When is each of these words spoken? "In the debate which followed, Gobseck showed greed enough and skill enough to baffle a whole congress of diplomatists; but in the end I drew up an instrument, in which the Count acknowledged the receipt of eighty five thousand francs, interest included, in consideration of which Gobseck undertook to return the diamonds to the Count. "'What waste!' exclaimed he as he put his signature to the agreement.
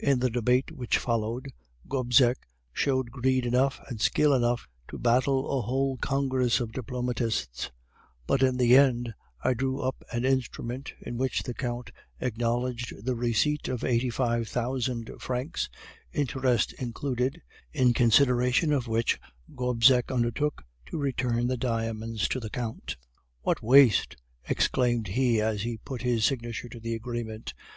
"In 0.00 0.18
the 0.18 0.28
debate 0.28 0.72
which 0.72 0.98
followed, 0.98 1.52
Gobseck 1.88 2.48
showed 2.72 3.12
greed 3.12 3.46
enough 3.46 3.78
and 3.86 4.00
skill 4.00 4.34
enough 4.34 4.66
to 4.88 4.98
baffle 4.98 5.56
a 5.56 5.62
whole 5.62 5.96
congress 5.98 6.58
of 6.58 6.72
diplomatists; 6.72 7.70
but 8.26 8.42
in 8.42 8.56
the 8.56 8.76
end 8.76 9.14
I 9.40 9.54
drew 9.54 9.80
up 9.80 10.02
an 10.10 10.24
instrument, 10.24 10.94
in 11.02 11.16
which 11.16 11.44
the 11.44 11.54
Count 11.54 11.92
acknowledged 12.18 12.92
the 13.04 13.14
receipt 13.14 13.68
of 13.68 13.84
eighty 13.84 14.10
five 14.10 14.48
thousand 14.48 15.12
francs, 15.20 15.68
interest 16.12 16.72
included, 16.72 17.40
in 17.72 17.94
consideration 17.94 18.72
of 18.72 18.88
which 18.88 19.20
Gobseck 19.54 20.10
undertook 20.10 20.64
to 20.86 20.98
return 20.98 21.46
the 21.46 21.56
diamonds 21.56 22.26
to 22.30 22.40
the 22.40 22.50
Count. 22.50 22.96
"'What 23.42 23.62
waste!' 23.62 24.16
exclaimed 24.48 25.06
he 25.06 25.40
as 25.40 25.62
he 25.62 25.78
put 25.78 26.02
his 26.02 26.24
signature 26.24 26.68
to 26.68 26.80
the 26.80 26.96
agreement. 26.96 27.54